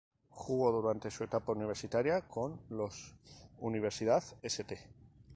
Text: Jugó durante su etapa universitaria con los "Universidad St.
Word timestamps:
Jugó 0.29 0.71
durante 0.71 1.11
su 1.11 1.23
etapa 1.25 1.51
universitaria 1.51 2.27
con 2.27 2.59
los 2.71 3.13
"Universidad 3.59 4.23
St. 4.41 4.79